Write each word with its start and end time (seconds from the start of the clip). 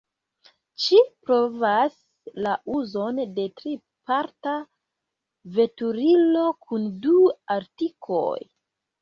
Ĝi 0.83 1.01
provas 1.25 1.99
la 2.45 2.53
uzon 2.77 3.19
de 3.35 3.45
triparta 3.59 4.55
veturilo 5.59 6.49
kun 6.67 6.89
du 7.07 7.23
artikoj. 7.59 8.35